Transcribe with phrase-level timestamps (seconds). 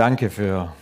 [0.00, 0.72] Danke für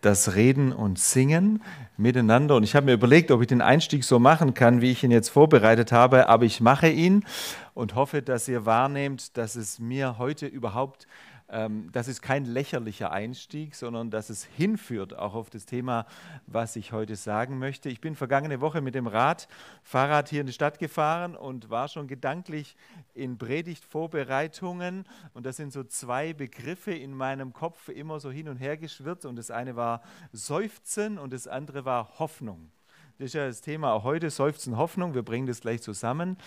[0.00, 1.62] das Reden und Singen
[1.96, 2.56] miteinander.
[2.56, 5.12] Und ich habe mir überlegt, ob ich den Einstieg so machen kann, wie ich ihn
[5.12, 7.24] jetzt vorbereitet habe, aber ich mache ihn
[7.72, 11.06] und hoffe, dass ihr wahrnehmt, dass es mir heute überhaupt
[11.50, 16.06] ähm, das ist kein lächerlicher Einstieg, sondern dass es hinführt auch auf das Thema,
[16.46, 17.88] was ich heute sagen möchte.
[17.88, 19.48] Ich bin vergangene Woche mit dem Rad,
[19.82, 22.76] Fahrrad hier in die Stadt gefahren und war schon gedanklich
[23.14, 25.04] in Predigtvorbereitungen.
[25.34, 29.24] Und das sind so zwei Begriffe in meinem Kopf immer so hin und her geschwirrt.
[29.24, 32.70] Und das eine war Seufzen und das andere war Hoffnung.
[33.18, 35.14] Das ist ja das Thema auch heute, Seufzen, Hoffnung.
[35.14, 36.38] Wir bringen das gleich zusammen.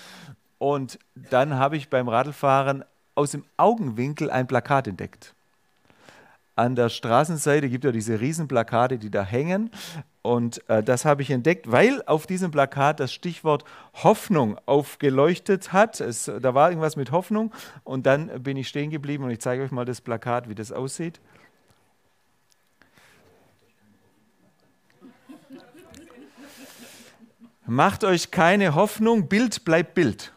[0.57, 0.97] Und
[1.29, 2.85] dann habe ich beim Radlfahren
[3.15, 5.33] aus dem Augenwinkel ein Plakat entdeckt.
[6.55, 9.71] An der Straßenseite gibt es ja diese Riesenplakate, die da hängen.
[10.21, 13.65] Und äh, das habe ich entdeckt, weil auf diesem Plakat das Stichwort
[14.03, 15.99] Hoffnung aufgeleuchtet hat.
[15.99, 17.51] Es, da war irgendwas mit Hoffnung.
[17.83, 20.71] Und dann bin ich stehen geblieben und ich zeige euch mal das Plakat, wie das
[20.71, 21.19] aussieht.
[27.65, 30.32] Macht euch keine Hoffnung, Bild bleibt Bild.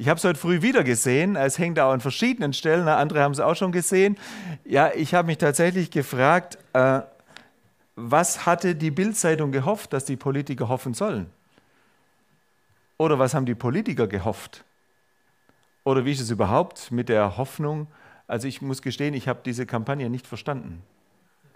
[0.00, 1.34] Ich habe es heute früh wieder gesehen.
[1.34, 2.86] Es hängt auch an verschiedenen Stellen.
[2.86, 4.16] Andere haben es auch schon gesehen.
[4.64, 7.00] Ja, ich habe mich tatsächlich gefragt, äh,
[7.96, 11.26] was hatte die Bildzeitung gehofft, dass die Politiker hoffen sollen?
[12.96, 14.62] Oder was haben die Politiker gehofft?
[15.82, 17.88] Oder wie ist es überhaupt mit der Hoffnung?
[18.28, 20.84] Also ich muss gestehen, ich habe diese Kampagne nicht verstanden.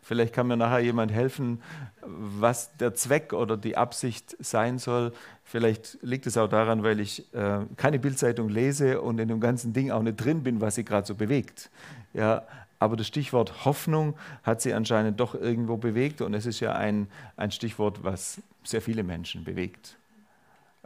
[0.03, 1.63] Vielleicht kann mir nachher jemand helfen,
[2.05, 5.13] was der Zweck oder die Absicht sein soll.
[5.45, 9.73] Vielleicht liegt es auch daran, weil ich äh, keine Bildzeitung lese und in dem ganzen
[9.73, 11.71] Ding auch nicht drin bin, was sie gerade so bewegt.
[12.15, 12.43] Ja,
[12.81, 17.07] aber das Stichwort Hoffnung hat sie anscheinend doch irgendwo bewegt und es ist ja ein,
[17.37, 19.97] ein Stichwort, was sehr viele Menschen bewegt.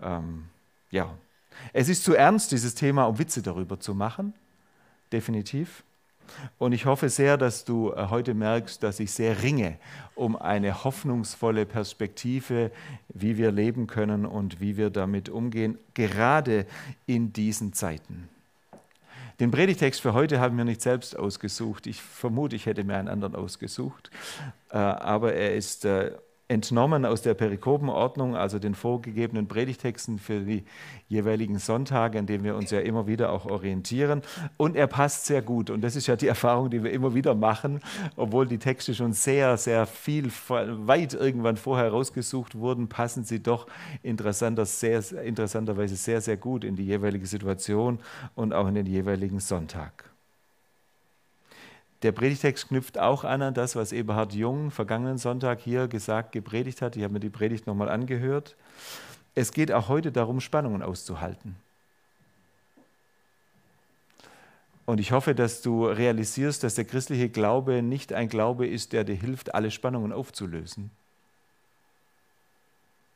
[0.02, 0.44] Ähm,
[0.90, 1.14] ja,
[1.72, 4.34] es ist zu ernst, dieses Thema, um Witze darüber zu machen,
[5.10, 5.84] definitiv.
[6.58, 9.76] Und ich hoffe sehr, dass du äh, heute merkst, dass ich sehr ringe
[10.14, 12.70] um eine hoffnungsvolle Perspektive,
[13.08, 16.66] wie wir leben können und wie wir damit umgehen, gerade
[17.06, 18.28] in diesen Zeiten.
[19.38, 21.86] Den Predigtext für heute haben wir nicht selbst ausgesucht.
[21.86, 24.10] Ich vermute, ich hätte mir einen anderen ausgesucht.
[24.70, 26.12] Äh, aber er ist äh,
[26.48, 30.64] entnommen aus der Perikopenordnung, also den vorgegebenen Predigtexten für die
[31.08, 34.22] jeweiligen Sonntage, an denen wir uns ja immer wieder auch orientieren.
[34.56, 35.70] Und er passt sehr gut.
[35.70, 37.80] Und das ist ja die Erfahrung, die wir immer wieder machen,
[38.16, 43.66] obwohl die Texte schon sehr, sehr viel, weit irgendwann vorher rausgesucht wurden, passen sie doch
[44.02, 47.98] interessanter, sehr, interessanterweise sehr, sehr gut in die jeweilige Situation
[48.34, 50.15] und auch in den jeweiligen Sonntag.
[52.02, 56.82] Der Predigtext knüpft auch an an das, was Eberhard Jung vergangenen Sonntag hier gesagt, gepredigt
[56.82, 56.96] hat.
[56.96, 58.54] Ich habe mir die Predigt nochmal angehört.
[59.34, 61.56] Es geht auch heute darum, Spannungen auszuhalten.
[64.84, 69.02] Und ich hoffe, dass du realisierst, dass der christliche Glaube nicht ein Glaube ist, der
[69.02, 70.90] dir hilft, alle Spannungen aufzulösen.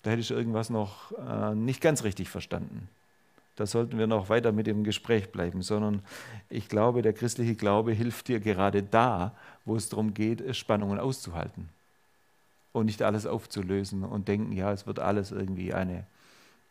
[0.03, 2.89] Da hätte ich irgendwas noch äh, nicht ganz richtig verstanden
[3.57, 6.03] da sollten wir noch weiter mit dem Gespräch bleiben, sondern
[6.49, 11.69] ich glaube, der christliche Glaube hilft dir gerade da, wo es darum geht, Spannungen auszuhalten
[12.73, 16.07] und nicht alles aufzulösen und denken, ja, es wird alles irgendwie eine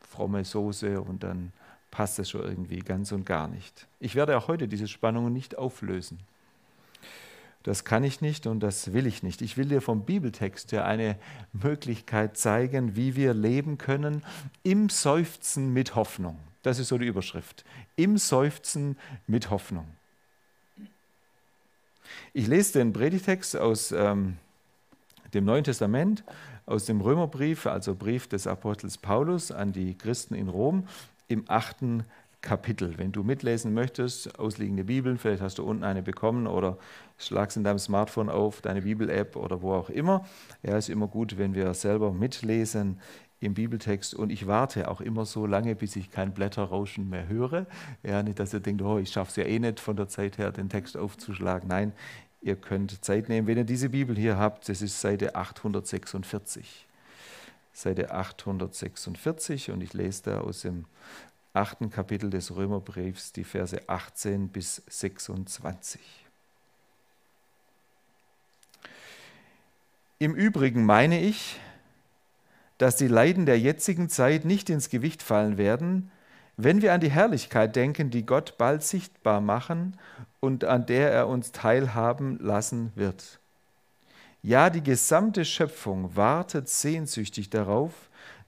[0.02, 1.52] fromme Soße und dann
[1.92, 3.88] passt es schon irgendwie ganz und gar nicht.
[4.00, 6.20] Ich werde auch heute diese Spannungen nicht auflösen.
[7.64, 9.42] Das kann ich nicht und das will ich nicht.
[9.42, 11.18] Ich will dir vom Bibeltext ja eine
[11.52, 14.24] Möglichkeit zeigen, wie wir leben können
[14.64, 16.38] im Seufzen mit Hoffnung.
[16.64, 17.64] Das ist so die Überschrift.
[17.96, 18.98] Im Seufzen
[19.28, 19.88] mit Hoffnung.
[22.34, 24.38] Ich lese den Predigtext aus ähm,
[25.34, 26.24] dem Neuen Testament,
[26.66, 30.88] aus dem Römerbrief, also Brief des Apostels Paulus an die Christen in Rom,
[31.28, 32.04] im achten
[32.42, 32.98] Kapitel.
[32.98, 36.78] Wenn du mitlesen möchtest, ausliegende Bibeln, vielleicht hast du unten eine bekommen oder
[37.18, 40.26] schlagst in deinem Smartphone auf, deine Bibel-App oder wo auch immer.
[40.64, 43.00] Ja, ist immer gut, wenn wir selber mitlesen
[43.40, 47.68] im Bibeltext und ich warte auch immer so lange, bis ich kein Blätterrauschen mehr höre.
[48.04, 50.38] Ja, nicht, dass ihr denkt, oh, ich schaffe es ja eh nicht von der Zeit
[50.38, 51.70] her, den Text aufzuschlagen.
[51.70, 51.94] Nein,
[52.42, 53.48] ihr könnt Zeit nehmen.
[53.48, 56.86] Wenn ihr diese Bibel hier habt, das ist Seite 846.
[57.72, 60.86] Seite 846 und ich lese da aus dem
[61.54, 66.02] achten Kapitel des Römerbriefs die Verse 18 bis 26.
[70.20, 71.58] Im Übrigen meine ich,
[72.80, 76.10] dass die Leiden der jetzigen Zeit nicht ins Gewicht fallen werden,
[76.58, 79.98] wenn wir an die Herrlichkeit denken, die Gott bald sichtbar machen
[80.40, 83.40] und an der er uns teilhaben lassen wird.
[84.42, 87.92] Ja, die gesamte Schöpfung wartet sehnsüchtig darauf,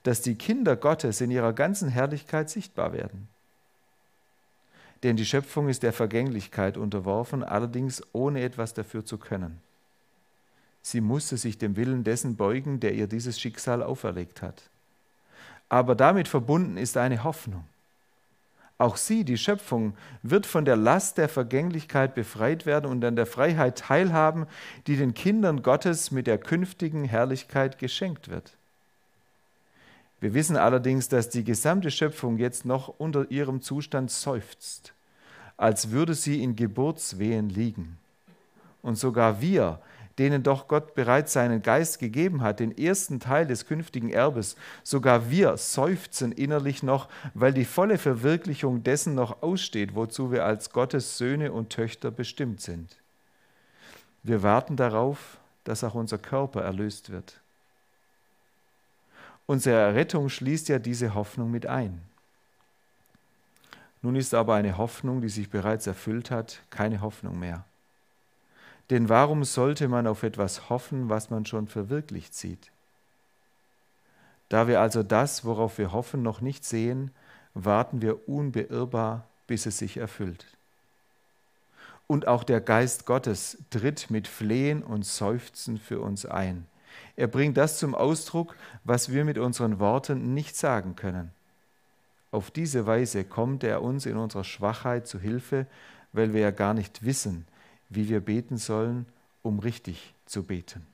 [0.02, 3.28] dass die Kinder Gottes in ihrer ganzen Herrlichkeit sichtbar werden.
[5.02, 9.60] Denn die Schöpfung ist der Vergänglichkeit unterworfen, allerdings ohne etwas dafür zu können.
[10.82, 14.68] Sie musste sich dem Willen dessen beugen, der ihr dieses Schicksal auferlegt hat.
[15.68, 17.64] Aber damit verbunden ist eine Hoffnung.
[18.78, 19.94] Auch sie, die Schöpfung,
[20.24, 24.46] wird von der Last der Vergänglichkeit befreit werden und an der Freiheit teilhaben,
[24.88, 28.56] die den Kindern Gottes mit der künftigen Herrlichkeit geschenkt wird.
[30.20, 34.94] Wir wissen allerdings, dass die gesamte Schöpfung jetzt noch unter ihrem Zustand seufzt,
[35.56, 37.98] als würde sie in Geburtswehen liegen.
[38.82, 39.80] Und sogar wir,
[40.18, 45.30] denen doch Gott bereits seinen Geist gegeben hat, den ersten Teil des künftigen Erbes, sogar
[45.30, 51.18] wir seufzen innerlich noch, weil die volle Verwirklichung dessen noch aussteht, wozu wir als Gottes
[51.18, 52.96] Söhne und Töchter bestimmt sind.
[54.22, 57.40] Wir warten darauf, dass auch unser Körper erlöst wird.
[59.46, 62.00] Unsere Errettung schließt ja diese Hoffnung mit ein.
[64.00, 67.64] Nun ist aber eine Hoffnung, die sich bereits erfüllt hat, keine Hoffnung mehr.
[68.90, 72.70] Denn warum sollte man auf etwas hoffen, was man schon verwirklicht sieht?
[74.48, 77.10] Da wir also das, worauf wir hoffen, noch nicht sehen,
[77.54, 80.46] warten wir unbeirrbar, bis es sich erfüllt.
[82.06, 86.66] Und auch der Geist Gottes tritt mit Flehen und Seufzen für uns ein.
[87.16, 91.30] Er bringt das zum Ausdruck, was wir mit unseren Worten nicht sagen können.
[92.30, 95.66] Auf diese Weise kommt er uns in unserer Schwachheit zu Hilfe,
[96.12, 97.46] weil wir ja gar nicht wissen,
[97.94, 99.06] wie wir beten sollen,
[99.42, 100.86] um richtig zu beten.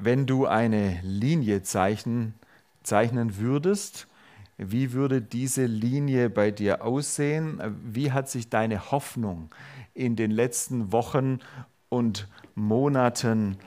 [0.00, 2.34] Wenn du eine Linie zeichnen,
[2.82, 4.08] zeichnen würdest,
[4.56, 7.60] wie würde diese Linie bei dir aussehen?
[7.84, 9.50] Wie hat sich deine Hoffnung
[9.94, 11.40] in den letzten Wochen
[11.88, 13.58] und Monaten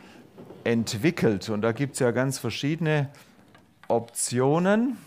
[0.64, 1.50] entwickelt.
[1.50, 3.10] Und da gibt es ja ganz verschiedene
[3.88, 4.98] Optionen.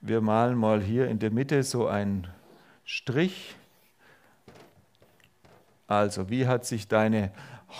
[0.00, 2.26] Wir malen mal hier in der Mitte so einen
[2.90, 3.54] Strich.
[5.86, 7.30] Also, wie hat sich deine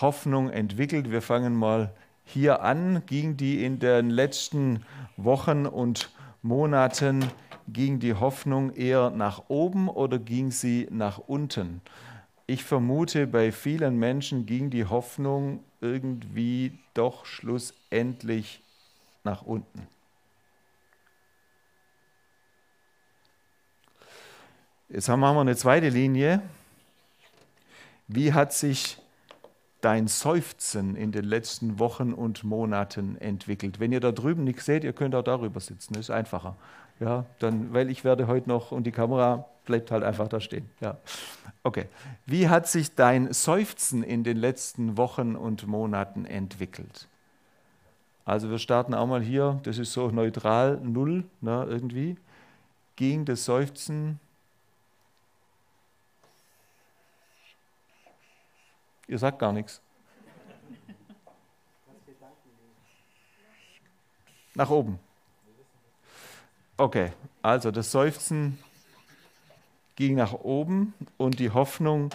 [0.03, 1.11] Hoffnung entwickelt?
[1.11, 1.95] Wir fangen mal
[2.25, 3.03] hier an.
[3.07, 4.85] Ging die in den letzten
[5.17, 6.11] Wochen und
[6.43, 7.25] Monaten,
[7.67, 11.81] ging die Hoffnung eher nach oben oder ging sie nach unten?
[12.51, 18.63] ich vermute, bei vielen Menschen ging die Hoffnung irgendwie doch schlussendlich
[19.23, 19.87] nach unten.
[24.91, 26.41] Jetzt haben wir eine zweite Linie.
[28.07, 28.97] Wie hat sich
[29.83, 33.81] dein Seufzen in den letzten Wochen und Monaten entwickelt?
[33.81, 36.57] Wenn ihr da drüben nichts seht, ihr könnt auch darüber sitzen, das ist einfacher.
[37.01, 40.71] Ja, dann, weil ich werde heute noch und die Kamera bleibt halt einfach da stehen.
[40.81, 40.97] Ja.
[41.65, 41.85] Okay.
[42.25, 47.09] Wie hat sich dein Seufzen in den letzten Wochen und Monaten entwickelt?
[48.25, 52.17] Also wir starten auch mal hier, das ist so neutral, null ne, irgendwie.
[52.97, 54.19] Ging das Seufzen?
[59.09, 59.81] Ihr sagt gar nichts.
[64.55, 64.99] Nach oben.
[66.77, 67.13] Okay,
[67.43, 68.59] also das Seufzen
[69.97, 72.11] ging nach oben und die Hoffnung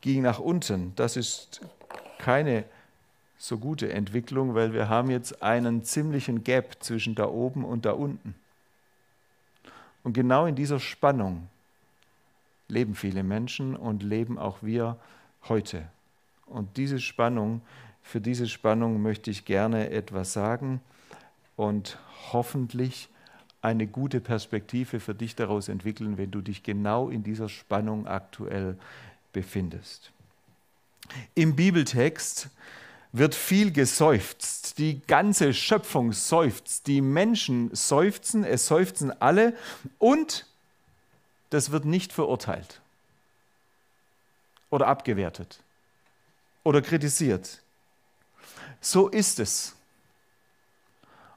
[0.00, 0.94] ging nach unten.
[0.94, 1.60] Das ist
[2.18, 2.64] keine
[3.38, 7.92] so gute Entwicklung, weil wir haben jetzt einen ziemlichen Gap zwischen da oben und da
[7.92, 8.34] unten.
[10.04, 11.48] Und genau in dieser Spannung
[12.68, 14.96] leben viele Menschen und leben auch wir
[15.48, 15.88] heute.
[16.46, 17.60] Und diese Spannung,
[18.02, 20.80] für diese Spannung möchte ich gerne etwas sagen
[21.56, 21.98] und
[22.32, 23.08] hoffentlich
[23.62, 28.78] eine gute Perspektive für dich daraus entwickeln, wenn du dich genau in dieser Spannung aktuell
[29.32, 30.12] befindest.
[31.34, 32.48] Im Bibeltext
[33.12, 34.78] wird viel geseufzt.
[34.78, 36.86] Die ganze Schöpfung seufzt.
[36.86, 39.54] Die Menschen seufzen, es seufzen alle
[39.98, 40.46] und
[41.50, 42.80] das wird nicht verurteilt
[44.70, 45.60] oder abgewertet
[46.66, 47.62] oder kritisiert.
[48.80, 49.76] So ist es.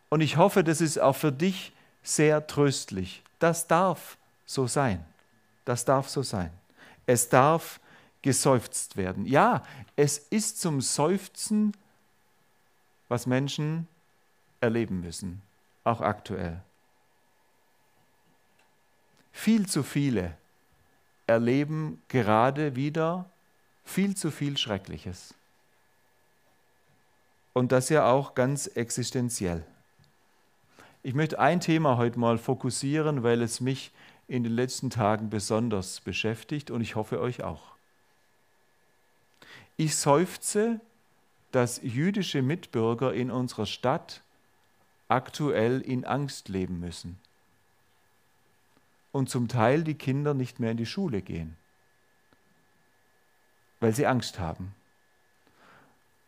[0.09, 1.71] Und ich hoffe, das ist auch für dich
[2.01, 3.21] sehr tröstlich.
[3.37, 4.17] Das darf
[4.47, 5.05] so sein.
[5.65, 6.49] Das darf so sein.
[7.05, 7.79] Es darf
[8.23, 9.27] geseufzt werden.
[9.27, 9.61] Ja,
[9.95, 11.77] es ist zum Seufzen,
[13.07, 13.87] was Menschen
[14.61, 15.43] erleben müssen,
[15.83, 16.59] auch aktuell.
[19.31, 20.35] Viel zu viele
[21.27, 23.29] erleben gerade wieder
[23.89, 25.33] viel zu viel Schreckliches.
[27.53, 29.65] Und das ja auch ganz existenziell.
[31.01, 33.91] Ich möchte ein Thema heute mal fokussieren, weil es mich
[34.27, 37.75] in den letzten Tagen besonders beschäftigt und ich hoffe euch auch.
[39.75, 40.79] Ich seufze,
[41.51, 44.21] dass jüdische Mitbürger in unserer Stadt
[45.07, 47.17] aktuell in Angst leben müssen.
[49.11, 51.57] und zum Teil die Kinder nicht mehr in die Schule gehen,
[53.79, 54.73] weil sie Angst haben.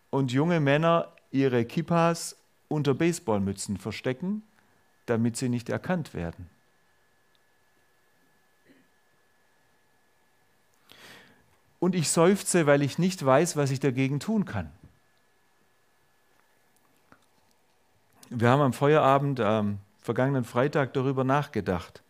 [0.09, 2.35] Und junge Männer ihre Kippas
[2.67, 4.43] unter Baseballmützen verstecken,
[5.05, 6.49] damit sie nicht erkannt werden.
[11.79, 14.71] Und ich seufze, weil ich nicht weiß, was ich dagegen tun kann.
[18.29, 22.01] Wir haben am Feierabend am vergangenen Freitag darüber nachgedacht.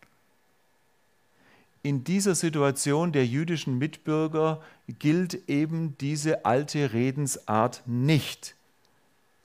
[1.84, 8.56] In dieser Situation der jüdischen Mitbürger gilt eben diese alte Redensart nicht,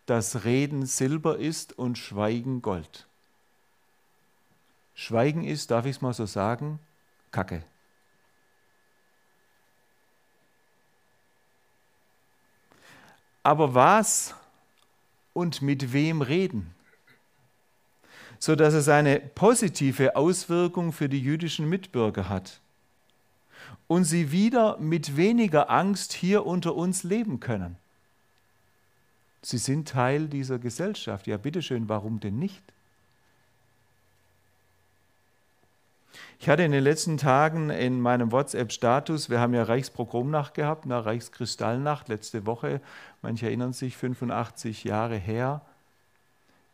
[0.05, 3.07] dass Reden Silber ist und Schweigen Gold.
[4.95, 6.79] Schweigen ist, darf ich es mal so sagen,
[7.31, 7.63] Kacke.
[13.43, 14.35] Aber was
[15.33, 16.76] und mit wem reden?
[18.39, 22.61] Sodass es eine positive Auswirkung für die jüdischen Mitbürger hat
[23.87, 27.77] und sie wieder mit weniger Angst hier unter uns leben können.
[29.43, 31.27] Sie sind Teil dieser Gesellschaft.
[31.27, 32.63] Ja, bitteschön, warum denn nicht?
[36.39, 41.01] Ich hatte in den letzten Tagen in meinem WhatsApp-Status, wir haben ja Reichsprogrammnacht gehabt, na,
[41.01, 42.81] Reichskristallnacht letzte Woche,
[43.23, 45.63] manche erinnern sich, 85 Jahre her.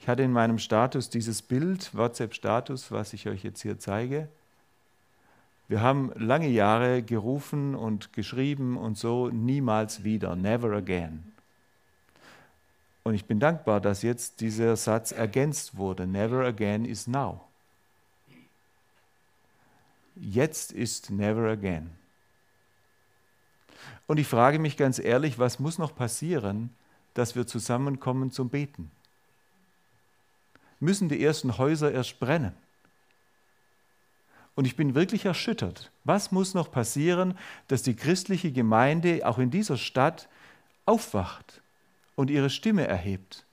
[0.02, 4.26] Ich hatte in meinem Status dieses Bild, WhatsApp-Status, was ich euch jetzt hier zeige.
[5.68, 11.22] Wir haben lange Jahre gerufen und geschrieben und so, niemals wieder, never again.
[13.04, 17.40] Und ich bin dankbar, dass jetzt dieser Satz ergänzt wurde, never again is now.
[20.16, 21.90] Jetzt ist never again.
[24.08, 26.70] Und ich frage mich ganz ehrlich, was muss noch passieren,
[27.14, 28.90] dass wir zusammenkommen zum Beten?
[30.82, 32.52] Müssen die ersten Häuser erst brennen?
[34.56, 35.92] Und ich bin wirklich erschüttert.
[36.02, 40.28] Was muss noch passieren, dass die christliche Gemeinde auch in dieser Stadt
[40.84, 41.62] aufwacht
[42.16, 43.44] und ihre Stimme erhebt?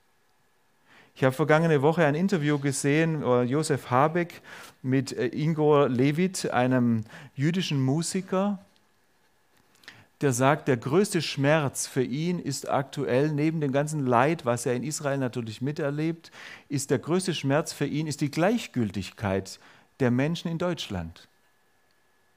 [1.14, 4.42] Ich habe vergangene Woche ein Interview gesehen, äh, Josef Habeck
[4.82, 7.04] mit äh, Ingor Levit, einem
[7.36, 8.58] jüdischen Musiker,
[10.20, 14.74] der sagt, der größte Schmerz für ihn ist aktuell, neben dem ganzen Leid, was er
[14.74, 16.30] in Israel natürlich miterlebt,
[16.68, 19.58] ist der größte Schmerz für ihn, ist die Gleichgültigkeit
[19.98, 21.28] der Menschen in Deutschland.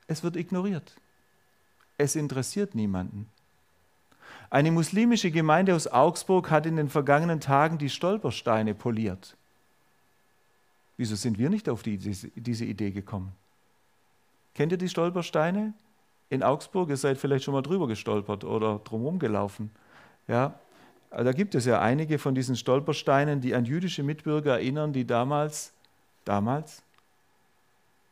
[0.07, 0.95] Es wird ignoriert.
[1.97, 3.29] Es interessiert niemanden.
[4.49, 9.35] Eine muslimische Gemeinde aus Augsburg hat in den vergangenen Tagen die Stolpersteine poliert.
[10.95, 13.33] Wieso sind wir nicht auf die, diese Idee gekommen?
[14.53, 15.73] Kennt ihr die Stolpersteine?
[16.33, 19.69] In Augsburg, ihr seid vielleicht schon mal drüber gestolpert oder drumherum gelaufen.
[20.27, 20.59] Ja,
[21.11, 25.73] da gibt es ja einige von diesen Stolpersteinen, die an jüdische Mitbürger erinnern, die damals,
[26.25, 26.81] damals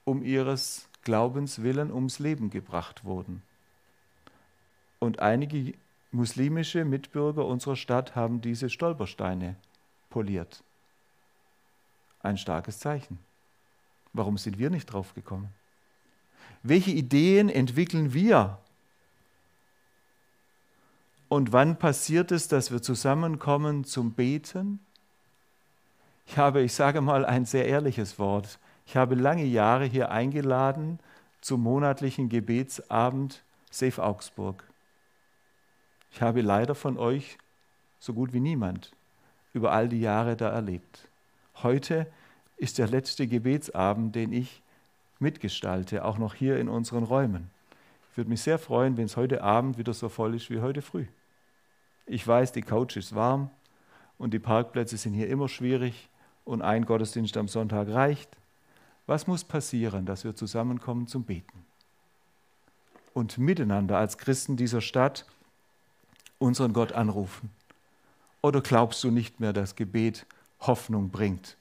[0.05, 3.41] um ihres Glaubens willen ums Leben gebracht wurden.
[4.99, 5.73] Und einige
[6.11, 9.55] muslimische Mitbürger unserer Stadt haben diese Stolpersteine
[10.11, 10.63] poliert.
[12.21, 13.17] Ein starkes Zeichen.
[14.13, 15.51] Warum sind wir nicht drauf gekommen?
[16.63, 18.59] Welche Ideen entwickeln wir?
[21.27, 24.79] Und wann passiert es, dass wir zusammenkommen zum Beten?
[26.27, 30.99] Ich habe, ich sage mal ein sehr ehrliches Wort, ich habe lange Jahre hier eingeladen
[31.39, 33.41] zum monatlichen Gebetsabend
[33.71, 34.63] Safe Augsburg.
[36.11, 37.37] Ich habe leider von euch
[37.99, 38.91] so gut wie niemand
[39.53, 41.07] über all die Jahre da erlebt.
[41.63, 42.07] Heute
[42.57, 44.60] ist der letzte Gebetsabend, den ich
[45.21, 47.49] mitgestalte, auch noch hier in unseren Räumen.
[48.11, 50.81] Ich würde mich sehr freuen, wenn es heute Abend wieder so voll ist wie heute
[50.81, 51.05] früh.
[52.05, 53.49] Ich weiß, die Couch ist warm
[54.17, 56.09] und die Parkplätze sind hier immer schwierig
[56.43, 58.29] und ein Gottesdienst am Sonntag reicht.
[59.07, 61.65] Was muss passieren, dass wir zusammenkommen zum Beten?
[63.13, 65.25] Und miteinander als Christen dieser Stadt
[66.37, 67.49] unseren Gott anrufen?
[68.41, 70.25] Oder glaubst du nicht mehr, dass Gebet
[70.59, 71.55] Hoffnung bringt,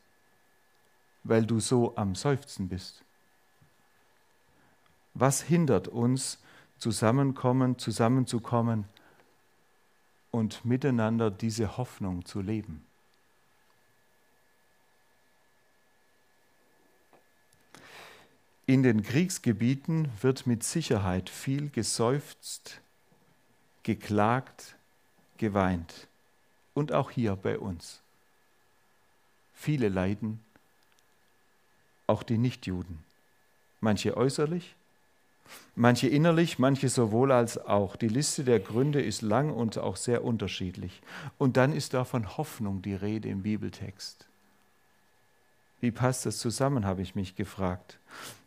[1.25, 3.03] weil du so am Seufzen bist?
[5.15, 6.39] Was hindert uns,
[6.79, 8.85] zusammenkommen, zusammenzukommen
[10.31, 12.85] und miteinander diese Hoffnung zu leben?
[18.71, 22.81] In den Kriegsgebieten wird mit Sicherheit viel geseufzt,
[23.83, 24.77] geklagt,
[25.39, 26.07] geweint.
[26.73, 28.01] Und auch hier bei uns.
[29.55, 30.39] Viele leiden,
[32.07, 33.03] auch die Nichtjuden.
[33.81, 34.77] Manche äußerlich,
[35.75, 37.97] manche innerlich, manche sowohl als auch.
[37.97, 41.03] Die Liste der Gründe ist lang und auch sehr unterschiedlich.
[41.39, 44.27] Und dann ist da von Hoffnung die Rede im Bibeltext.
[45.81, 47.99] Wie passt das zusammen, habe ich mich gefragt.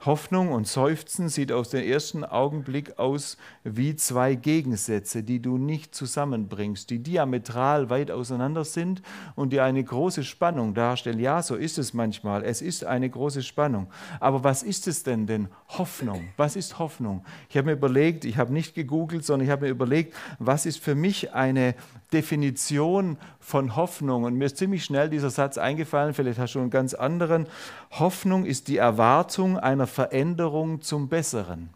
[0.06, 5.96] Hoffnung und Seufzen sieht aus dem ersten Augenblick aus wie zwei Gegensätze, die du nicht
[5.96, 9.02] zusammenbringst, die diametral weit auseinander sind
[9.36, 11.20] und die eine große Spannung darstellen.
[11.20, 12.44] Ja, so ist es manchmal.
[12.44, 13.88] Es ist eine große Spannung.
[14.20, 15.48] Aber was ist es denn denn?
[15.70, 16.28] Hoffnung.
[16.36, 17.24] Was ist Hoffnung?
[17.50, 20.80] Ich habe mir überlegt, ich habe nicht gegoogelt, sondern ich habe mir überlegt, was ist
[20.80, 21.76] für mich eine
[22.12, 24.24] Definition von Hoffnung?
[24.24, 27.48] Und mir ist ziemlich schnell dieser Satz eingefallen, vielleicht hast du einen ganz anderen.
[27.92, 31.70] Hoffnung ist die Erwartung einer Veränderung zum Besseren.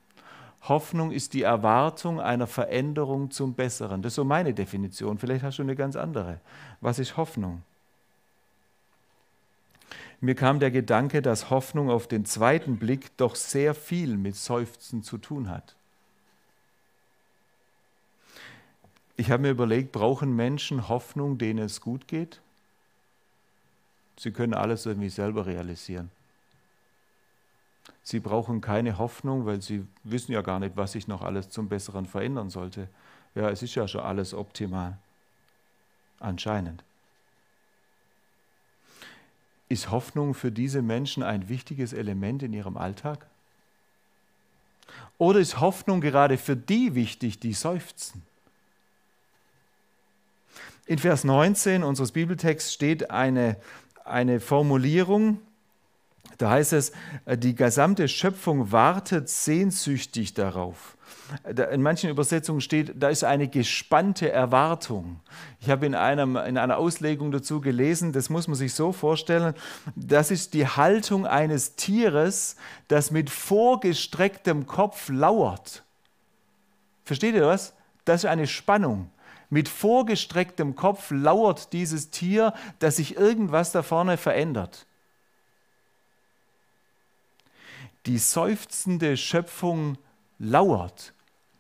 [0.63, 4.01] Hoffnung ist die Erwartung einer Veränderung zum Besseren.
[4.01, 5.17] Das ist so meine Definition.
[5.17, 6.39] Vielleicht hast du eine ganz andere.
[6.81, 7.63] Was ist Hoffnung?
[10.19, 15.03] Mir kam der Gedanke, dass Hoffnung auf den zweiten Blick doch sehr viel mit Seufzen
[15.03, 15.75] zu tun hat.
[19.15, 22.41] Ich habe mir überlegt, brauchen Menschen Hoffnung, denen es gut geht?
[24.17, 26.11] Sie können alles irgendwie selber realisieren.
[28.07, 31.67] Sie brauchen keine Hoffnung, weil sie wissen ja gar nicht, was sich noch alles zum
[31.67, 32.87] Besseren verändern sollte.
[33.35, 34.97] Ja, es ist ja schon alles optimal.
[36.21, 36.85] Anscheinend.
[39.67, 43.25] Ist Hoffnung für diese Menschen ein wichtiges Element in ihrem Alltag?
[45.17, 48.23] Oder ist Hoffnung gerade für die wichtig, die seufzen?
[50.85, 53.57] In Vers 19 unseres Bibeltexts steht eine,
[54.05, 55.41] eine Formulierung,
[56.37, 56.91] da heißt es,
[57.25, 60.97] äh, die gesamte Schöpfung wartet sehnsüchtig darauf.
[61.71, 65.19] In manchen Übersetzungen steht, da ist eine gespannte Erwartung.
[65.59, 69.53] Ich habe in, einem, in einer Auslegung dazu gelesen, das muss man sich so vorstellen,
[69.95, 72.55] das ist die Haltung eines Tieres,
[72.87, 75.83] das mit vorgestrecktem Kopf lauert.
[77.03, 77.73] Versteht ihr was?
[78.05, 79.09] Das ist eine Spannung.
[79.49, 84.86] Mit vorgestrecktem Kopf lauert dieses Tier, dass sich irgendwas da vorne verändert.
[88.07, 89.97] Die seufzende Schöpfung
[90.39, 91.13] lauert.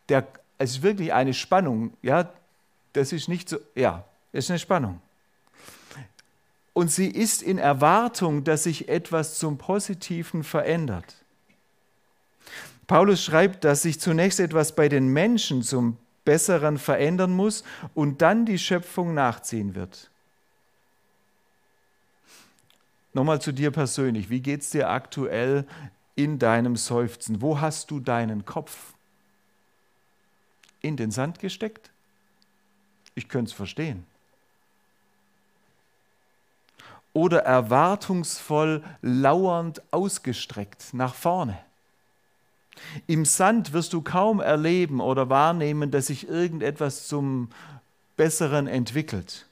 [0.09, 1.95] Der, es ist wirklich eine Spannung.
[2.01, 2.31] Ja,
[2.93, 5.01] das ist nicht so, ja, es ist eine Spannung.
[6.73, 11.15] Und sie ist in Erwartung, dass sich etwas zum Positiven verändert.
[12.85, 18.45] Paulus schreibt, dass sich zunächst etwas bei den Menschen zum Besseren verändern muss und dann
[18.45, 20.09] die Schöpfung nachziehen wird.
[23.13, 24.29] Nochmal zu dir persönlich.
[24.29, 25.65] Wie geht es dir aktuell
[26.17, 27.41] in deinem Seufzen?
[27.41, 28.93] Wo hast du deinen Kopf?
[30.81, 31.91] In den Sand gesteckt?
[33.15, 34.05] Ich könnte es verstehen.
[37.13, 41.57] Oder erwartungsvoll lauernd ausgestreckt nach vorne.
[43.07, 47.49] Im Sand wirst du kaum erleben oder wahrnehmen, dass sich irgendetwas zum
[48.17, 49.46] Besseren entwickelt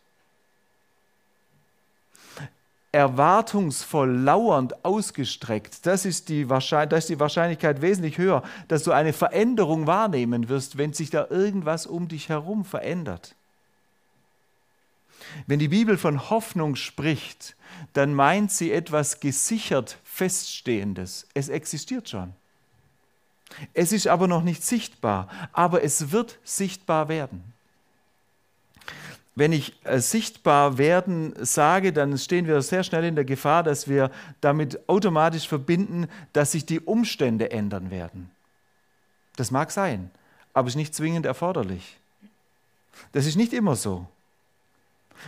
[2.95, 9.11] erwartungsvoll, lauernd ausgestreckt, das ist, die das ist die Wahrscheinlichkeit wesentlich höher, dass du eine
[9.11, 13.35] Veränderung wahrnehmen wirst, wenn sich da irgendwas um dich herum verändert.
[15.45, 17.57] Wenn die Bibel von Hoffnung spricht,
[17.91, 21.27] dann meint sie etwas gesichert Feststehendes.
[21.33, 22.33] Es existiert schon.
[23.73, 27.55] Es ist aber noch nicht sichtbar, aber es wird sichtbar werden
[29.35, 33.87] wenn ich äh, sichtbar werden sage, dann stehen wir sehr schnell in der Gefahr, dass
[33.87, 38.31] wir damit automatisch verbinden, dass sich die Umstände ändern werden.
[39.35, 40.09] Das mag sein,
[40.53, 41.97] aber ist nicht zwingend erforderlich.
[43.11, 44.07] Das ist nicht immer so.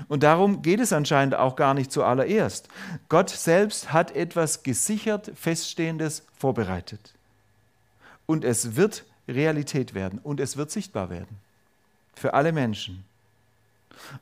[0.08, 2.70] Und darum geht es anscheinend auch gar nicht zuallererst.
[3.10, 7.14] Gott selbst hat etwas gesichert, feststehendes vorbereitet.
[8.26, 11.40] Und es wird Realität werden und es wird sichtbar werden.
[12.16, 13.04] Für alle Menschen.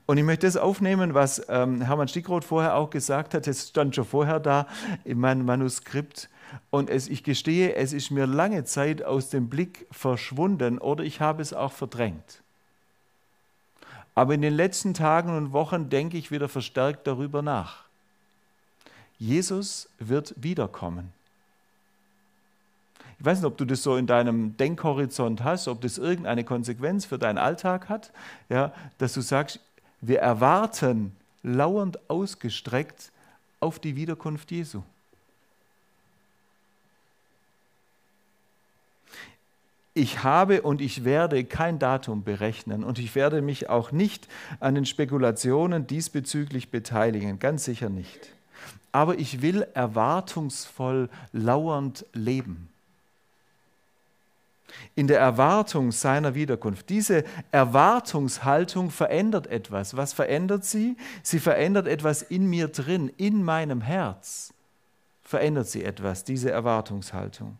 [0.05, 3.47] Und ich möchte das aufnehmen, was ähm, Hermann Stickroth vorher auch gesagt hat.
[3.47, 4.67] Es stand schon vorher da
[5.03, 6.29] in meinem Manuskript.
[6.69, 11.21] Und es, ich gestehe, es ist mir lange Zeit aus dem Blick verschwunden oder ich
[11.21, 12.41] habe es auch verdrängt.
[14.13, 17.83] Aber in den letzten Tagen und Wochen denke ich wieder verstärkt darüber nach.
[19.17, 21.11] Jesus wird wiederkommen.
[23.19, 27.05] Ich weiß nicht, ob du das so in deinem Denkhorizont hast, ob das irgendeine Konsequenz
[27.05, 28.11] für deinen Alltag hat,
[28.49, 29.61] ja, dass du sagst,
[30.07, 33.11] wir erwarten lauernd ausgestreckt
[33.59, 34.81] auf die Wiederkunft Jesu.
[39.93, 44.27] Ich habe und ich werde kein Datum berechnen und ich werde mich auch nicht
[44.59, 48.33] an den Spekulationen diesbezüglich beteiligen, ganz sicher nicht.
[48.91, 52.67] Aber ich will erwartungsvoll lauernd leben
[54.95, 56.89] in der Erwartung seiner Wiederkunft.
[56.89, 59.95] Diese Erwartungshaltung verändert etwas.
[59.95, 60.97] Was verändert sie?
[61.23, 64.53] Sie verändert etwas in mir drin, in meinem Herz.
[65.21, 67.57] verändert sie etwas, diese Erwartungshaltung.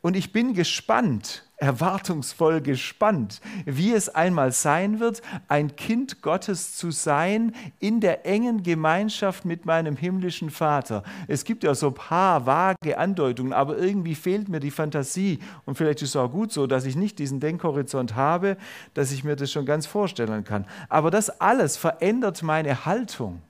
[0.00, 6.90] Und ich bin gespannt, erwartungsvoll gespannt, wie es einmal sein wird, ein Kind Gottes zu
[6.90, 11.04] sein in der engen Gemeinschaft mit meinem himmlischen Vater.
[11.28, 15.38] Es gibt ja so ein paar vage Andeutungen, aber irgendwie fehlt mir die Fantasie.
[15.64, 18.56] Und vielleicht ist es auch gut so, dass ich nicht diesen Denkhorizont habe,
[18.92, 20.66] dass ich mir das schon ganz vorstellen kann.
[20.88, 23.40] Aber das alles verändert meine Haltung.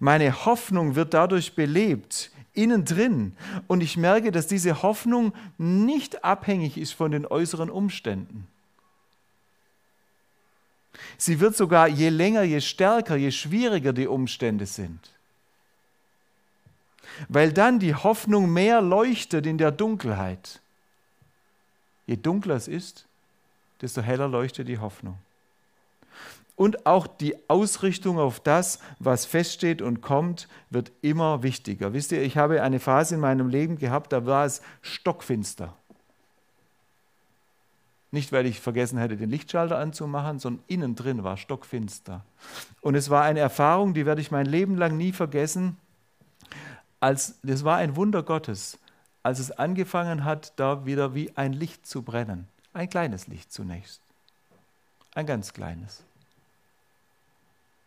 [0.00, 3.36] Meine Hoffnung wird dadurch belebt innen drin.
[3.66, 8.46] Und ich merke, dass diese Hoffnung nicht abhängig ist von den äußeren Umständen.
[11.16, 15.10] Sie wird sogar je länger, je stärker, je schwieriger die Umstände sind.
[17.28, 20.60] Weil dann die Hoffnung mehr leuchtet in der Dunkelheit.
[22.06, 23.06] Je dunkler es ist,
[23.80, 25.18] desto heller leuchtet die Hoffnung
[26.58, 31.92] und auch die Ausrichtung auf das, was feststeht und kommt, wird immer wichtiger.
[31.92, 35.72] Wisst ihr, ich habe eine Phase in meinem Leben gehabt, da war es stockfinster.
[38.10, 42.24] Nicht, weil ich vergessen hätte, den Lichtschalter anzumachen, sondern innen drin war stockfinster.
[42.80, 45.76] Und es war eine Erfahrung, die werde ich mein Leben lang nie vergessen.
[46.98, 48.80] Als, das war ein Wunder Gottes,
[49.22, 52.48] als es angefangen hat, da wieder wie ein Licht zu brennen.
[52.72, 54.00] Ein kleines Licht zunächst.
[55.14, 56.07] Ein ganz kleines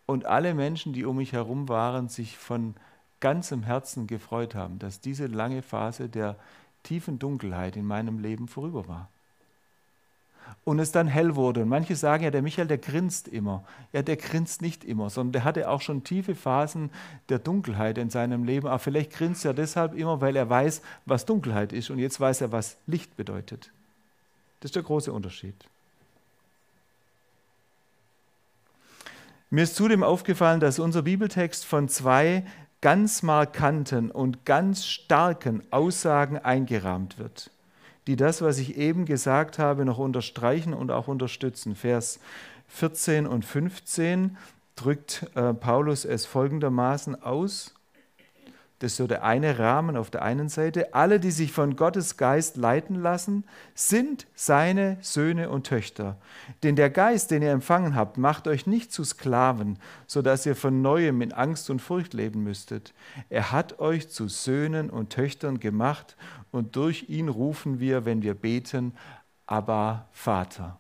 [0.06, 2.76] und alle Menschen, die um mich herum waren, sich von
[3.20, 6.36] ganzem Herzen gefreut haben, dass diese lange Phase der
[6.84, 9.10] tiefen Dunkelheit in meinem Leben vorüber war.
[10.64, 11.62] Und es dann hell wurde.
[11.62, 13.64] Und manche sagen ja, der Michael, der grinst immer.
[13.94, 16.92] Ja, der grinst nicht immer, sondern der hatte auch schon tiefe Phasen
[17.30, 18.68] der Dunkelheit in seinem Leben.
[18.68, 21.90] Aber vielleicht grinst er deshalb immer, weil er weiß, was Dunkelheit ist.
[21.90, 23.72] Und jetzt weiß er, was Licht bedeutet.
[24.60, 25.56] Das ist der große Unterschied.
[29.54, 32.46] Mir ist zudem aufgefallen, dass unser Bibeltext von zwei
[32.80, 37.52] ganz markanten und ganz starken Aussagen eingerahmt wird,
[38.08, 41.76] die das, was ich eben gesagt habe, noch unterstreichen und auch unterstützen.
[41.76, 42.22] Vers
[42.70, 44.38] 14 und 15
[44.78, 47.76] drückt äh, Paulus es folgendermaßen aus.
[48.82, 50.96] Das ist so der eine Rahmen auf der einen Seite.
[50.96, 53.44] Alle, die sich von Gottes Geist leiten lassen,
[53.76, 56.18] sind seine Söhne und Töchter.
[56.64, 60.82] Denn der Geist, den ihr empfangen habt, macht euch nicht zu Sklaven, sodass ihr von
[60.82, 62.96] neuem in Angst und Furcht leben müsstet.
[63.30, 66.18] Er hat euch zu Söhnen und Töchtern gemacht
[66.52, 68.94] und durch ihn rufen wir, wenn wir beten,
[69.46, 70.80] aber Vater.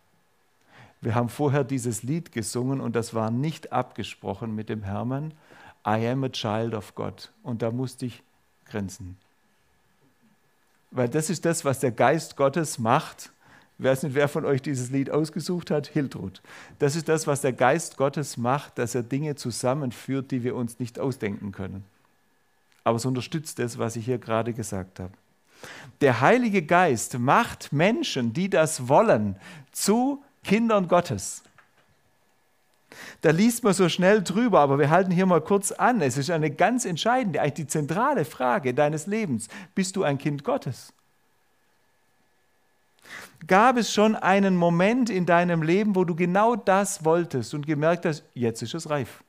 [1.01, 5.35] Wir haben vorher dieses Lied gesungen und das war nicht abgesprochen mit dem Hermann,
[5.85, 7.31] I am a child of God.
[7.43, 8.23] Und da musste ich
[8.65, 9.17] grenzen.
[10.91, 13.31] Weil das ist das, was der Geist Gottes macht.
[13.79, 16.41] Ich weiß nicht, wer von euch dieses Lied ausgesucht hat, Hiltrud.
[16.79, 20.77] Das ist das, was der Geist Gottes macht, dass er Dinge zusammenführt, die wir uns
[20.79, 21.83] nicht ausdenken können.
[22.83, 25.13] Aber es unterstützt das, was ich hier gerade gesagt habe.
[26.01, 29.35] Der Heilige Geist macht Menschen, die das wollen,
[29.71, 31.43] zu Kindern Gottes.
[33.21, 36.01] Da liest man so schnell drüber, aber wir halten hier mal kurz an.
[36.01, 39.47] Es ist eine ganz entscheidende, eigentlich die zentrale Frage deines Lebens.
[39.75, 40.93] Bist du ein Kind Gottes?
[43.47, 48.05] Gab es schon einen Moment in deinem Leben, wo du genau das wolltest und gemerkt
[48.05, 49.23] hast, jetzt ist es reif?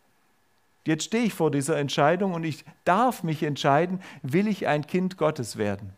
[0.85, 5.17] Jetzt stehe ich vor dieser Entscheidung und ich darf mich entscheiden, will ich ein Kind
[5.17, 5.93] Gottes werden?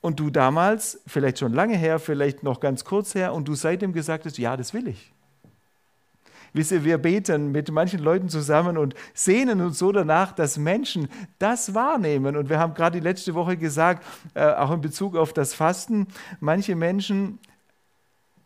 [0.00, 3.92] Und du damals, vielleicht schon lange her, vielleicht noch ganz kurz her, und du seitdem
[3.92, 5.12] gesagt hast, ja, das will ich.
[6.52, 11.08] Wisst ihr, wir beten mit manchen Leuten zusammen und sehnen uns so danach, dass Menschen
[11.38, 12.36] das wahrnehmen.
[12.36, 16.08] Und wir haben gerade die letzte Woche gesagt, äh, auch in Bezug auf das Fasten,
[16.40, 17.38] manche Menschen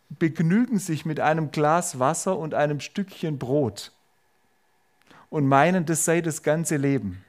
[0.09, 3.91] begnügen sich mit einem Glas Wasser und einem Stückchen Brot
[5.29, 7.23] und meinen, das sei das ganze Leben.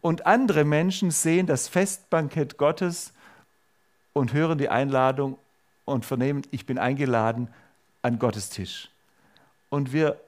[0.00, 3.12] Und andere Menschen sehen das Festbankett Gottes
[4.12, 5.38] und hören die Einladung
[5.84, 7.48] und vernehmen, ich bin eingeladen
[8.02, 8.90] an Gottes Tisch
[9.74, 10.20] und wir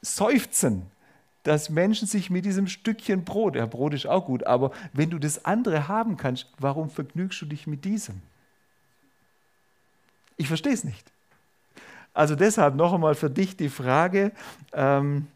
[0.00, 0.90] seufzen,
[1.42, 5.18] dass Menschen sich mit diesem Stückchen Brot, ja, Brot ist auch gut, aber wenn du
[5.18, 8.22] das andere haben kannst, warum vergnügst du dich mit diesem?
[10.36, 11.12] Ich verstehe es nicht.
[12.14, 14.32] Also deshalb noch einmal für dich die Frage,
[14.72, 15.26] ähm,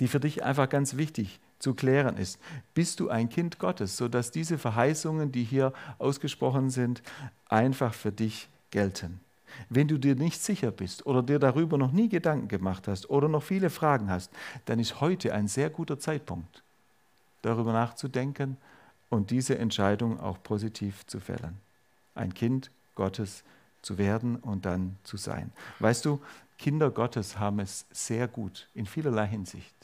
[0.00, 2.38] die für dich einfach ganz wichtig zu klären ist.
[2.74, 7.02] Bist du ein Kind Gottes, sodass diese Verheißungen, die hier ausgesprochen sind,
[7.48, 9.20] einfach für dich gelten?
[9.68, 13.28] Wenn du dir nicht sicher bist oder dir darüber noch nie Gedanken gemacht hast oder
[13.28, 14.30] noch viele Fragen hast,
[14.64, 16.62] dann ist heute ein sehr guter Zeitpunkt,
[17.42, 18.56] darüber nachzudenken
[19.10, 21.56] und diese Entscheidung auch positiv zu fällen.
[22.14, 23.44] Ein Kind Gottes
[23.82, 25.52] zu werden und dann zu sein.
[25.78, 26.20] Weißt du,
[26.58, 29.74] Kinder Gottes haben es sehr gut in vielerlei Hinsicht.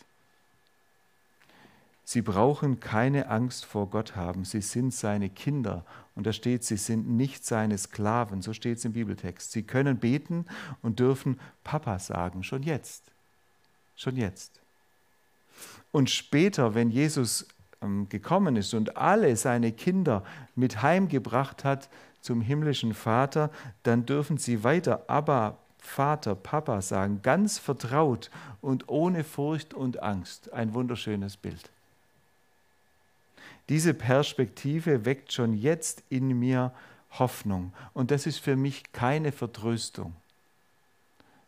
[2.04, 4.44] Sie brauchen keine Angst vor Gott haben.
[4.44, 5.84] Sie sind seine Kinder.
[6.14, 8.40] Und da steht, sie sind nicht seine Sklaven.
[8.40, 9.52] So steht es im Bibeltext.
[9.52, 10.46] Sie können beten
[10.80, 13.10] und dürfen Papa sagen, schon jetzt.
[13.96, 14.60] Schon jetzt.
[15.90, 17.46] Und später, wenn Jesus
[17.82, 20.24] ähm, gekommen ist und alle seine Kinder
[20.54, 21.88] mit heimgebracht hat
[22.20, 23.50] zum himmlischen Vater,
[23.82, 30.52] dann dürfen sie weiter Abba, Vater, Papa sagen, ganz vertraut und ohne Furcht und Angst.
[30.52, 31.70] Ein wunderschönes Bild.
[33.68, 36.72] Diese Perspektive weckt schon jetzt in mir
[37.18, 37.72] Hoffnung.
[37.92, 40.14] Und das ist für mich keine Vertröstung,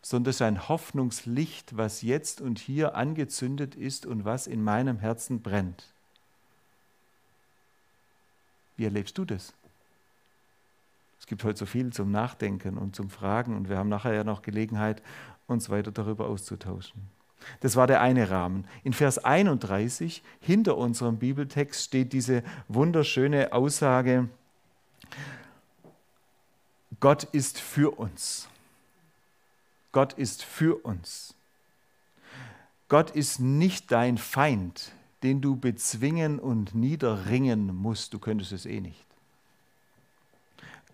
[0.01, 4.99] sondern das ist ein Hoffnungslicht, was jetzt und hier angezündet ist und was in meinem
[4.99, 5.93] Herzen brennt.
[8.77, 9.53] Wie erlebst du das?
[11.19, 14.23] Es gibt heute so viel zum Nachdenken und zum Fragen und wir haben nachher ja
[14.23, 15.03] noch Gelegenheit,
[15.47, 17.16] uns weiter darüber auszutauschen.
[17.61, 18.67] Das war der eine Rahmen.
[18.83, 24.29] In Vers 31 hinter unserem Bibeltext steht diese wunderschöne Aussage,
[27.01, 28.49] Gott ist für uns.
[29.93, 31.35] Gott ist für uns.
[32.89, 38.15] Gott ist nicht dein Feind, den du bezwingen und niederringen musst.
[38.15, 39.05] Du könntest es eh nicht.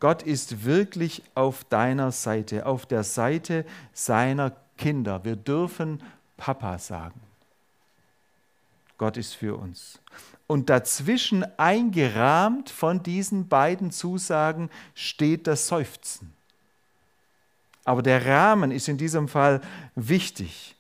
[0.01, 5.25] Gott ist wirklich auf deiner Seite, auf der Seite seiner Kinder.
[5.25, 6.03] Wir dürfen
[6.43, 7.21] Papa sagen.
[8.99, 10.01] Gott ist für uns.
[10.49, 16.33] Und dazwischen eingerahmt von diesen beiden Zusagen steht das Seufzen.
[17.85, 19.61] Aber der Rahmen ist in diesem Fall
[19.95, 20.75] wichtig.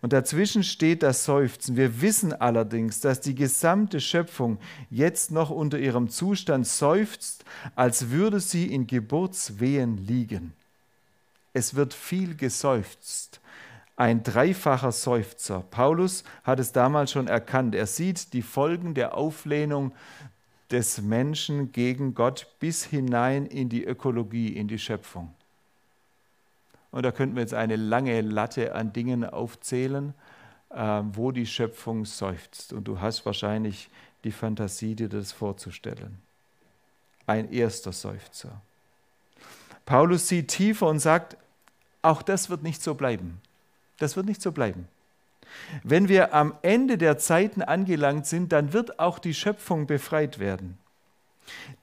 [0.00, 1.76] Und dazwischen steht das Seufzen.
[1.76, 7.44] Wir wissen allerdings, dass die gesamte Schöpfung jetzt noch unter ihrem Zustand seufzt,
[7.76, 10.54] als würde sie in Geburtswehen liegen.
[11.52, 13.42] Es wird viel geseufzt.
[13.96, 15.60] Ein dreifacher Seufzer.
[15.70, 17.74] Paulus hat es damals schon erkannt.
[17.74, 19.92] Er sieht die Folgen der Auflehnung
[20.70, 25.32] des Menschen gegen Gott bis hinein in die Ökologie, in die Schöpfung.
[26.90, 30.14] Und da könnten wir jetzt eine lange Latte an Dingen aufzählen,
[30.70, 32.72] äh, wo die Schöpfung seufzt.
[32.72, 33.90] Und du hast wahrscheinlich
[34.24, 36.18] die Fantasie, dir das vorzustellen.
[37.26, 38.60] Ein erster Seufzer.
[39.86, 41.36] Paulus sieht tiefer und sagt,
[42.02, 43.40] auch das wird nicht so bleiben.
[43.98, 44.88] Das wird nicht so bleiben.
[45.82, 50.78] Wenn wir am Ende der Zeiten angelangt sind, dann wird auch die Schöpfung befreit werden.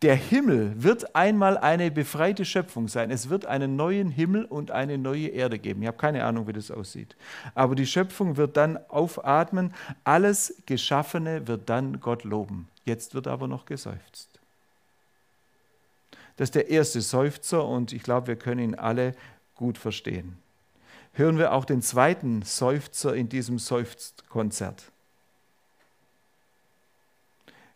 [0.02, 3.12] Der Himmel wird einmal eine befreite Schöpfung sein.
[3.12, 5.84] Es wird einen neuen Himmel und eine neue Erde geben.
[5.84, 7.15] Ich habe keine Ahnung, wie das aussieht.
[7.54, 9.74] Aber die Schöpfung wird dann aufatmen.
[10.04, 12.67] Alles Geschaffene wird dann Gott loben.
[12.86, 14.30] Jetzt wird aber noch geseufzt.
[16.38, 19.13] Das ist der erste Seufzer und ich glaube, wir können ihn alle
[19.54, 20.38] gut verstehen.
[21.13, 24.91] Hören wir auch den zweiten Seufzer in diesem Seufzkonzert.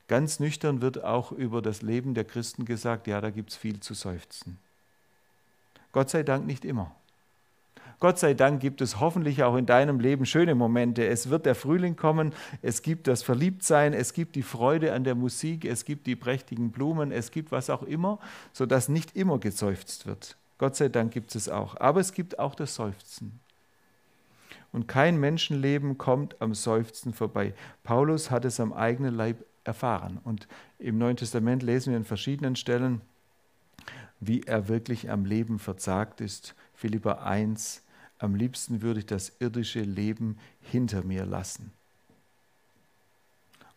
[0.08, 3.80] Ganz nüchtern wird auch über das Leben der Christen gesagt, ja, da gibt es viel
[3.80, 4.60] zu seufzen.
[5.92, 6.96] Gott sei Dank nicht immer.
[8.00, 11.08] Gott sei Dank gibt es hoffentlich auch in deinem Leben schöne Momente.
[11.08, 15.16] Es wird der Frühling kommen, es gibt das Verliebtsein, es gibt die Freude an der
[15.16, 18.20] Musik, es gibt die prächtigen Blumen, es gibt was auch immer,
[18.52, 20.38] sodass nicht immer geseufzt wird.
[20.58, 21.76] Gott sei Dank gibt es auch.
[21.78, 23.40] Aber es gibt auch das Seufzen.
[24.72, 27.54] Und kein Menschenleben kommt am Seufzen vorbei.
[27.84, 30.20] Paulus hat es am eigenen Leib erfahren.
[30.24, 30.48] Und
[30.80, 33.02] im Neuen Testament lesen wir in verschiedenen Stellen,
[34.20, 36.56] wie er wirklich am Leben verzagt ist.
[36.74, 37.84] Philippa 1,
[38.20, 41.72] am liebsten würde ich das irdische Leben hinter mir lassen.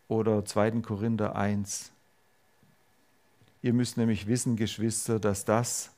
[0.09, 0.83] Oder 2.
[0.83, 1.93] Korinther 1.
[3.61, 5.91] Ihr müsst nämlich wissen, Geschwister, dass das,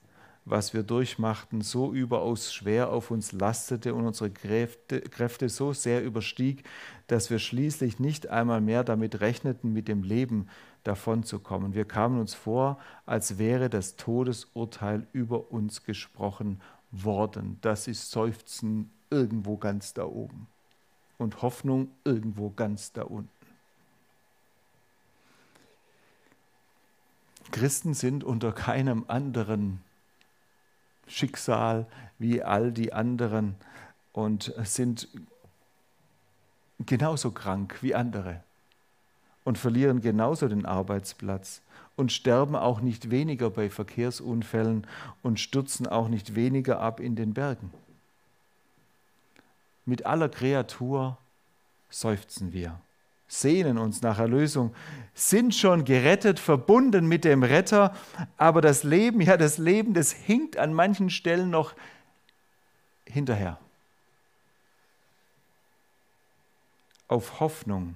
[0.44, 6.02] was wir durchmachten, so überaus schwer auf uns lastete und unsere Kräfte, Kräfte so sehr
[6.02, 6.64] überstieg,
[7.06, 10.48] dass wir schließlich nicht einmal mehr damit rechneten, mit dem Leben
[10.84, 11.74] davonzukommen.
[11.74, 17.58] Wir kamen uns vor, als wäre das Todesurteil über uns gesprochen worden.
[17.60, 20.46] Das ist Seufzen irgendwo ganz da oben
[21.18, 23.28] und Hoffnung irgendwo ganz da unten.
[27.50, 29.82] Christen sind unter keinem anderen
[31.10, 31.86] Schicksal
[32.18, 33.56] wie all die anderen
[34.12, 35.08] und sind
[36.86, 38.42] genauso krank wie andere
[39.44, 41.62] und verlieren genauso den Arbeitsplatz
[41.96, 44.86] und sterben auch nicht weniger bei Verkehrsunfällen
[45.22, 47.72] und stürzen auch nicht weniger ab in den Bergen.
[49.84, 51.18] Mit aller Kreatur
[51.88, 52.80] seufzen wir
[53.30, 54.74] sehnen uns nach Erlösung,
[55.14, 57.94] sind schon gerettet, verbunden mit dem Retter,
[58.36, 61.74] aber das Leben, ja das Leben, das hinkt an manchen Stellen noch
[63.06, 63.58] hinterher.
[67.06, 67.94] Auf Hoffnung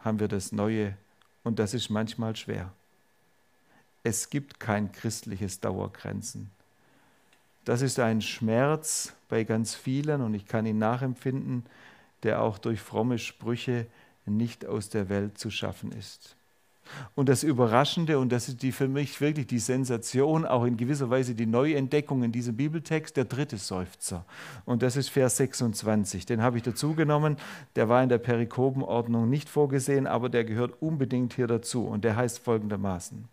[0.00, 0.94] haben wir das Neue
[1.44, 2.70] und das ist manchmal schwer.
[4.02, 6.50] Es gibt kein christliches Dauergrenzen.
[7.64, 11.64] Das ist ein Schmerz bei ganz vielen und ich kann ihn nachempfinden,
[12.22, 13.86] der auch durch fromme Sprüche
[14.26, 16.36] nicht aus der Welt zu schaffen ist.
[17.14, 21.10] Und das Überraschende, und das ist die, für mich wirklich die Sensation, auch in gewisser
[21.10, 24.24] Weise die Neuentdeckung in diesem Bibeltext, der dritte Seufzer.
[24.64, 26.26] Und das ist Vers 26.
[26.26, 27.36] Den habe ich dazu genommen.
[27.76, 31.86] Der war in der Perikopenordnung nicht vorgesehen, aber der gehört unbedingt hier dazu.
[31.86, 33.28] Und der heißt folgendermaßen.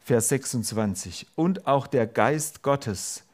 [0.00, 1.26] Vers 26.
[1.34, 3.24] Und auch der Geist Gottes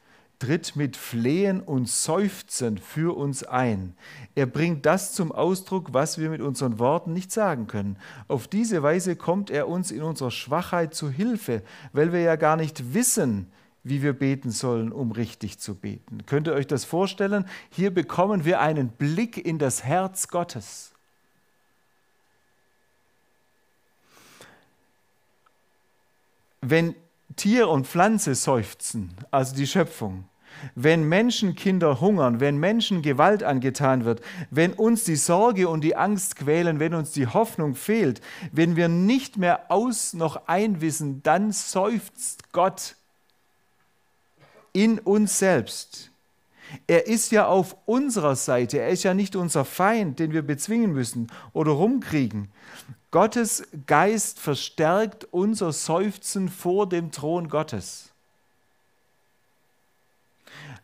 [0.41, 3.93] tritt mit Flehen und Seufzen für uns ein.
[4.33, 7.95] Er bringt das zum Ausdruck, was wir mit unseren Worten nicht sagen können.
[8.27, 11.61] Auf diese Weise kommt er uns in unserer Schwachheit zu Hilfe,
[11.93, 13.51] weil wir ja gar nicht wissen,
[13.83, 16.25] wie wir beten sollen, um richtig zu beten.
[16.25, 17.45] Könnt ihr euch das vorstellen?
[17.69, 20.91] Hier bekommen wir einen Blick in das Herz Gottes.
[26.61, 26.95] Wenn
[27.35, 30.25] Tier und Pflanze seufzen, also die Schöpfung,
[30.75, 36.35] wenn Menschenkinder hungern, wenn Menschen Gewalt angetan wird, wenn uns die Sorge und die Angst
[36.35, 42.51] quälen, wenn uns die Hoffnung fehlt, wenn wir nicht mehr aus noch einwissen, dann seufzt
[42.51, 42.95] Gott
[44.73, 46.11] in uns selbst.
[46.87, 50.93] Er ist ja auf unserer Seite, er ist ja nicht unser Feind, den wir bezwingen
[50.93, 52.49] müssen oder rumkriegen.
[53.11, 58.10] Gottes Geist verstärkt unser Seufzen vor dem Thron Gottes.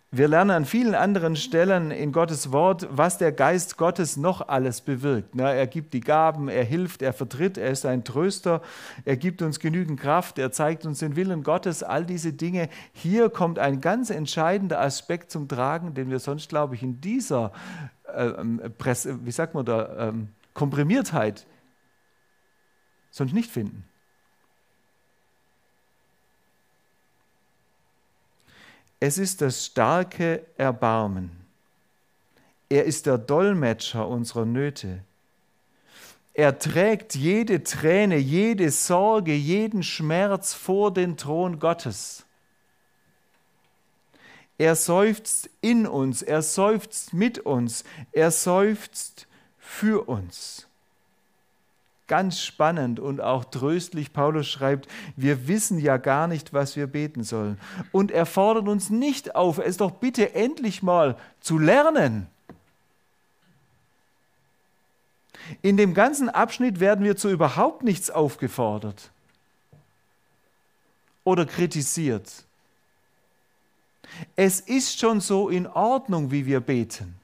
[0.10, 4.80] Wir lernen an vielen anderen Stellen in Gottes Wort, was der Geist Gottes noch alles
[4.80, 5.38] bewirkt.
[5.38, 8.62] er gibt die Gaben, er hilft, er vertritt, er ist ein Tröster,
[9.04, 12.70] er gibt uns genügend Kraft, er zeigt uns den Willen Gottes, all diese Dinge.
[12.94, 17.52] Hier kommt ein ganz entscheidender Aspekt zum Tragen, den wir sonst, glaube ich, in dieser,
[18.06, 20.14] äh, wie sagt man da, äh,
[20.54, 21.46] Komprimiertheit
[23.12, 23.84] sonst nicht finden.
[29.00, 31.32] Es ist das starke Erbarmen.
[32.70, 35.04] Er ist der Dolmetscher unserer Nöte.
[36.34, 42.26] Er trägt jede Träne, jede Sorge, jeden Schmerz vor den Thron Gottes.
[44.58, 50.68] Er seufzt in uns, er seufzt mit uns, er seufzt für uns.
[52.08, 54.14] Ganz spannend und auch tröstlich.
[54.14, 57.60] Paulus schreibt, wir wissen ja gar nicht, was wir beten sollen.
[57.92, 62.28] Und er fordert uns nicht auf, es doch bitte endlich mal zu lernen.
[65.62, 69.12] In dem ganzen Abschnitt werden wir zu überhaupt nichts aufgefordert
[71.24, 72.46] oder kritisiert.
[74.36, 77.16] Es ist schon so in Ordnung, wie wir beten.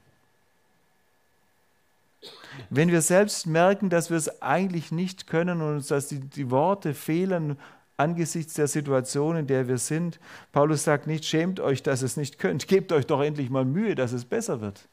[2.70, 6.50] Wenn wir selbst merken, dass wir es eigentlich nicht können und uns, dass die, die
[6.50, 7.58] Worte fehlen
[7.96, 10.18] angesichts der Situation, in der wir sind,
[10.52, 13.94] Paulus sagt nicht, schämt euch, dass es nicht könnt, gebt euch doch endlich mal Mühe,
[13.94, 14.88] dass es besser wird.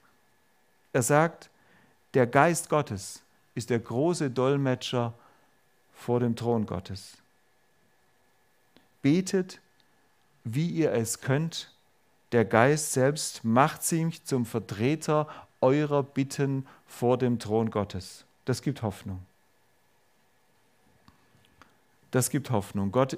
[0.94, 1.50] Er sagt,
[2.14, 3.22] der Geist Gottes
[3.56, 5.14] ist der große Dolmetscher
[5.94, 7.18] vor dem Thron Gottes.
[9.02, 9.60] Betet,
[10.44, 11.72] wie ihr es könnt.
[12.32, 15.28] Der Geist selbst macht sich zum Vertreter
[15.60, 18.26] eurer Bitten vor dem Thron Gottes.
[18.46, 19.26] Das gibt Hoffnung.
[22.12, 22.92] Das gibt Hoffnung.
[22.92, 23.18] Gott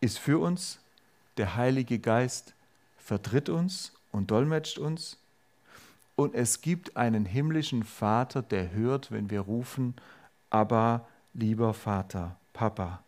[0.00, 0.78] ist für uns,
[1.38, 2.54] der Heilige Geist
[2.98, 5.16] vertritt uns und dolmetscht uns.
[6.14, 9.96] Und es gibt einen himmlischen Vater, der hört, wenn wir rufen,
[10.50, 13.02] aber lieber Vater, Papa.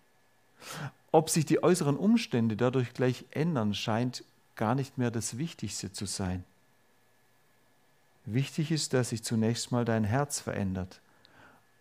[1.12, 4.25] Ob sich die äußeren Umstände dadurch gleich ändern, scheint
[4.57, 6.42] gar nicht mehr das Wichtigste zu sein.
[8.27, 11.01] Wichtig ist, dass sich zunächst mal dein Herz verändert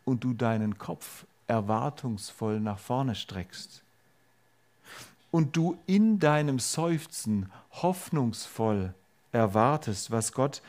[0.04, 3.82] und du deinen Kopf erwartungsvoll nach vorne streckst.
[5.32, 8.94] Und du in deinem Seufzen hoffnungsvoll
[9.32, 10.62] erwartest, was Gott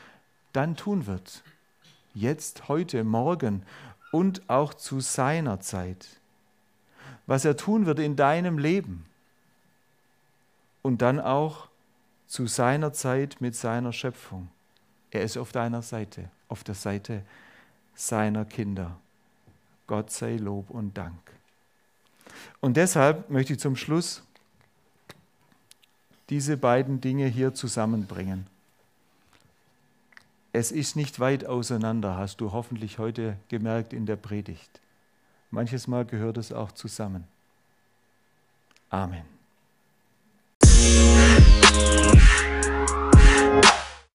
[0.53, 1.43] dann tun wird.
[2.13, 3.63] Jetzt, heute, morgen
[4.11, 6.07] und auch zu seiner Zeit.
[7.27, 9.05] Was er tun wird in deinem Leben.
[10.81, 11.67] Und dann auch
[12.27, 14.49] zu seiner Zeit mit seiner Schöpfung.
[15.15, 17.21] Er ist auf deiner Seite, auf der Seite
[17.93, 18.97] seiner Kinder.
[19.87, 21.17] Gott sei Lob und Dank.
[22.59, 24.23] Und deshalb möchte ich zum Schluss
[26.27, 28.45] diese beiden Dinge hier zusammenbringen.
[30.51, 34.81] Es ist nicht weit auseinander, hast du hoffentlich heute gemerkt in der Predigt.
[35.49, 37.25] Manches Mal gehört es auch zusammen.
[38.89, 39.23] Amen.